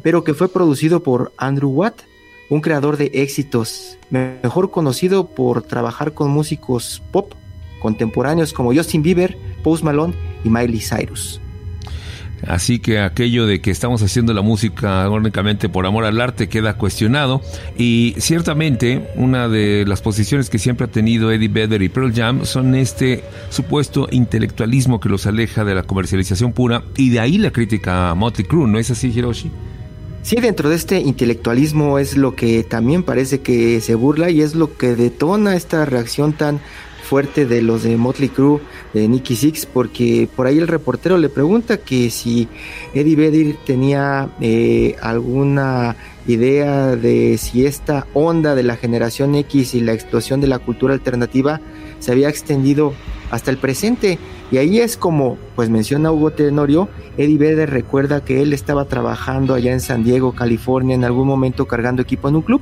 pero 0.02 0.24
que 0.24 0.34
fue 0.34 0.48
producido 0.48 1.04
por 1.04 1.34
Andrew 1.38 1.70
Watt, 1.70 2.02
un 2.50 2.62
creador 2.62 2.96
de 2.96 3.12
éxitos, 3.14 3.98
mejor 4.10 4.72
conocido 4.72 5.28
por 5.28 5.62
trabajar 5.62 6.14
con 6.14 6.32
músicos 6.32 7.04
pop 7.12 7.34
contemporáneos 7.82 8.54
como 8.54 8.74
Justin 8.74 9.04
Bieber, 9.04 9.38
Post 9.64 9.84
Malone 9.84 10.14
y 10.44 10.50
Miley 10.50 10.80
Cyrus. 10.80 11.42
Así 12.46 12.80
que 12.80 13.00
aquello 13.00 13.48
de 13.48 13.62
que 13.62 13.72
estamos 13.72 14.02
haciendo 14.04 14.34
la 14.34 14.42
música 14.42 15.10
únicamente 15.10 15.70
por 15.70 15.86
amor 15.86 16.06
al 16.06 16.22
arte 16.22 16.50
queda 16.50 16.76
cuestionado 16.76 17.42
y 17.78 18.16
ciertamente 18.18 19.10
una 19.16 19.48
de 19.48 19.86
las 19.88 20.02
posiciones 20.02 20.50
que 20.50 20.60
siempre 20.60 20.86
ha 20.86 20.92
tenido 20.92 21.32
Eddie 21.32 21.48
Vedder 21.48 21.82
y 21.82 21.90
Pearl 21.90 22.14
Jam 22.14 22.46
son 22.46 22.76
este 22.76 23.24
supuesto 23.50 24.08
intelectualismo 24.12 25.00
que 25.00 25.10
los 25.10 25.26
aleja 25.26 25.66
de 25.66 25.76
la 25.76 25.84
comercialización 25.84 26.54
pura 26.54 26.84
y 26.96 27.10
de 27.10 27.20
ahí 27.20 27.38
la 27.38 27.52
crítica 27.52 28.12
a 28.12 28.16
Motley 28.16 28.48
Crue, 28.48 28.68
¿no 28.68 28.78
es 28.78 28.92
así 28.92 29.08
Hiroshi? 29.08 29.52
Sí, 30.22 30.36
dentro 30.36 30.70
de 30.70 30.76
este 30.76 31.00
intelectualismo 31.00 32.00
es 32.00 32.18
lo 32.18 32.36
que 32.36 32.64
también 32.64 33.04
parece 33.04 33.40
que 33.40 33.80
se 33.80 33.96
burla 33.96 34.30
y 34.30 34.42
es 34.42 34.56
lo 34.56 34.76
que 34.76 34.96
detona 34.96 35.56
esta 35.56 35.86
reacción 35.86 36.34
tan 36.34 36.60
fuerte 37.08 37.46
de 37.46 37.62
los 37.62 37.84
de 37.84 37.96
Motley 37.96 38.28
Crue, 38.28 38.60
de 38.94 39.08
Nicky 39.08 39.36
Six, 39.36 39.66
porque 39.66 40.28
por 40.36 40.46
ahí 40.46 40.58
el 40.58 40.68
reportero 40.68 41.18
le 41.18 41.30
pregunta 41.30 41.78
que 41.78 42.10
si 42.10 42.50
Eddie 42.94 43.16
Vedder 43.16 43.56
tenía 43.66 44.30
eh, 44.42 44.96
alguna 45.02 45.96
idea 46.28 46.98
de 46.98 47.38
si 47.38 47.66
esta 47.66 48.06
onda 48.14 48.54
de 48.54 48.64
la 48.64 48.76
generación 48.76 49.36
X 49.36 49.74
y 49.74 49.80
la 49.80 49.94
explosión 49.94 50.42
de 50.42 50.48
la 50.48 50.60
cultura 50.60 50.94
alternativa 50.94 51.62
se 52.00 52.12
había 52.12 52.28
extendido 52.28 52.94
hasta 53.32 53.52
el 53.52 53.58
presente. 53.58 54.20
Y 54.52 54.58
ahí 54.58 54.80
es 54.80 54.98
como, 54.98 55.38
pues 55.56 55.70
menciona 55.70 56.12
Hugo 56.12 56.32
Tenorio, 56.32 56.90
Eddie 57.18 57.38
Vedder 57.38 57.70
recuerda 57.70 58.24
que 58.24 58.42
él 58.42 58.54
estaba 58.54 58.86
trabajando 58.86 59.54
allá 59.54 59.72
en 59.72 59.82
San 59.82 60.04
Diego, 60.04 60.34
California, 60.34 60.96
en 60.96 61.06
algún 61.06 61.28
momento 61.28 61.68
cargando 61.68 62.02
equipo 62.02 62.28
en 62.28 62.36
un 62.36 62.42
club. 62.42 62.62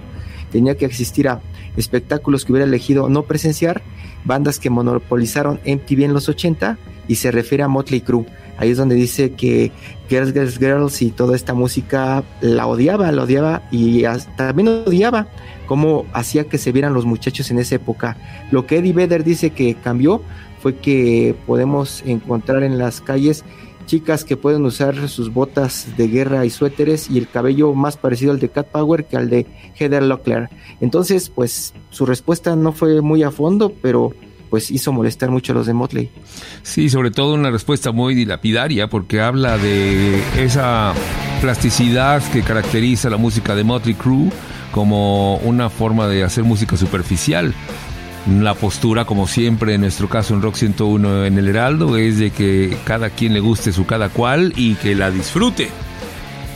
Tenía 0.52 0.76
que 0.76 0.86
asistir 0.86 1.28
a 1.28 1.42
espectáculos 1.78 2.46
que 2.46 2.52
hubiera 2.52 2.68
elegido 2.68 3.10
no 3.10 3.24
presenciar, 3.24 3.82
bandas 4.24 4.60
que 4.60 4.70
monopolizaron 4.70 5.60
MTV 5.66 6.04
en 6.04 6.14
los 6.14 6.30
80 6.30 6.78
y 7.08 7.16
se 7.16 7.32
refiere 7.32 7.64
a 7.64 7.68
Motley 7.68 8.02
Crue. 8.02 8.26
Ahí 8.58 8.72
es 8.72 8.78
donde 8.78 8.96
dice 8.96 9.34
que 9.34 9.72
Girls, 10.10 10.34
Girls, 10.34 10.58
Girls 10.58 11.02
y 11.02 11.12
toda 11.12 11.36
esta 11.36 11.54
música 11.54 12.24
la 12.42 12.68
odiaba, 12.68 13.12
la 13.12 13.24
odiaba 13.24 13.64
y 13.72 14.06
hasta 14.06 14.48
también 14.48 14.84
odiaba 14.86 15.28
cómo 15.66 16.06
hacía 16.14 16.46
que 16.46 16.58
se 16.58 16.72
vieran 16.72 16.94
los 16.94 17.06
muchachos 17.06 17.52
en 17.52 17.60
esa 17.60 17.76
época. 17.76 18.18
Lo 18.52 18.66
que 18.66 18.78
Eddie 18.78 18.94
Vedder 18.94 19.24
dice 19.24 19.50
que 19.50 19.76
cambió 19.76 20.22
fue 20.62 20.78
que 20.78 21.36
podemos 21.46 22.02
encontrar 22.06 22.64
en 22.64 22.78
las 22.78 23.02
calles 23.02 23.44
chicas 23.86 24.24
que 24.24 24.38
pueden 24.38 24.66
usar 24.66 25.08
sus 25.10 25.34
botas 25.34 25.88
de 25.98 26.08
guerra 26.08 26.46
y 26.46 26.50
suéteres 26.50 27.10
y 27.10 27.18
el 27.18 27.28
cabello 27.28 27.74
más 27.74 27.98
parecido 27.98 28.32
al 28.32 28.40
de 28.40 28.50
Cat 28.50 28.68
Power 28.68 29.06
que 29.06 29.18
al 29.18 29.30
de 29.30 29.46
Heather 29.76 30.04
Locklear. 30.04 30.50
Entonces, 30.82 31.30
pues 31.30 31.74
su 31.90 32.06
respuesta 32.06 32.56
no 32.56 32.72
fue 32.72 33.02
muy 33.02 33.24
a 33.24 33.32
fondo, 33.32 33.74
pero 33.82 34.14
pues 34.50 34.72
hizo 34.72 34.92
molestar 34.92 35.32
mucho 35.32 35.52
a 35.52 35.56
los 35.56 35.68
de 35.68 35.74
Motley. 35.74 36.10
Sí, 36.64 36.90
sobre 36.90 37.12
todo 37.12 37.34
una 37.34 37.52
respuesta 37.52 37.92
muy 37.92 38.16
dilapidaria 38.16 38.88
porque 38.88 39.22
habla 39.22 39.58
de 39.58 40.22
esa 40.38 40.94
plasticidad 41.42 42.24
que 42.32 42.42
caracteriza 42.42 43.10
la 43.10 43.18
música 43.18 43.56
de 43.56 43.64
Motley 43.64 43.96
Crue 43.96 44.30
como 44.72 45.38
una 45.38 45.70
forma 45.70 46.08
de 46.08 46.24
hacer 46.24 46.44
música 46.44 46.78
superficial. 46.78 47.54
La 48.28 48.56
postura, 48.56 49.06
como 49.06 49.28
siempre 49.28 49.76
en 49.76 49.82
nuestro 49.82 50.10
caso 50.10 50.34
en 50.34 50.42
Rock 50.42 50.56
101 50.56 51.26
en 51.26 51.38
el 51.38 51.48
Heraldo, 51.48 51.96
es 51.96 52.18
de 52.18 52.32
que 52.32 52.76
cada 52.84 53.12
quien 53.12 53.34
le 53.34 53.40
guste 53.40 53.72
su 53.72 53.86
cada 53.86 54.10
cual 54.10 54.52
y 54.56 54.76
que 54.76 54.96
la 54.96 55.12
disfrute. 55.12 55.70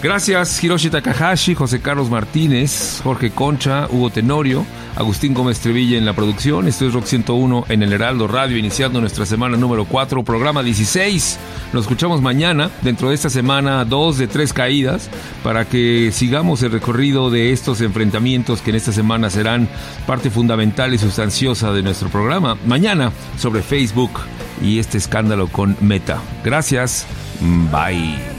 Gracias 0.02 0.64
Hiroshi 0.64 0.90
Takahashi, 0.90 1.56
José 1.56 1.82
Carlos 1.82 2.10
Martínez, 2.10 3.02
Jorge 3.04 3.32
Concha, 3.32 3.88
Hugo 3.90 4.10
Tenorio, 4.10 4.66
Agustín 4.96 5.34
Gómez 5.34 5.60
Trevilla 5.60 5.98
en 5.98 6.06
la 6.06 6.14
producción. 6.14 6.70
Esto 6.70 6.88
es 6.88 6.94
Rock 6.94 7.04
101 7.04 7.66
en 7.68 7.84
el 7.84 7.92
Heraldo 7.92 8.26
Radio, 8.30 8.58
iniciando 8.58 9.02
nuestra 9.02 9.26
semana 9.26 9.58
número 9.58 9.84
4, 9.84 10.24
programa 10.24 10.64
16. 10.64 11.40
Nos 11.74 11.82
escuchamos 11.84 12.22
mañana, 12.22 12.72
dentro 12.82 13.10
de 13.10 13.16
esta 13.16 13.30
semana, 13.30 13.84
dos 13.84 14.18
de 14.18 14.28
tres 14.28 14.54
caídas, 14.54 15.10
para 15.44 15.66
que 15.66 16.12
sigamos 16.14 16.64
el 16.64 16.72
recorrido 16.72 17.30
de 17.30 17.52
estos 17.52 17.82
enfrentamientos 17.82 18.62
que 18.62 18.70
en 18.70 18.78
esta 18.78 18.94
semana 18.94 19.30
serán 19.30 19.68
parte 20.08 20.30
fundamental 20.30 20.94
y 20.94 20.98
sustanciosa 20.98 21.74
de 21.74 21.84
nuestro 21.84 22.08
programa. 22.08 22.58
Mañana 22.66 23.12
sobre 23.38 23.62
Facebook 23.62 24.12
y 24.62 24.80
este 24.80 24.98
escándalo 24.98 25.48
con 25.50 25.76
Meta. 25.82 26.22
Gracias. 26.46 27.06
Bye. 27.70 28.39